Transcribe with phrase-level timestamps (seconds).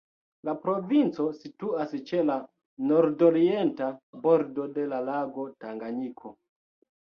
[0.47, 2.37] La provinco situas ĉe la
[2.93, 3.91] nordorienta
[4.25, 6.35] bordo de la lago Tanganjiko.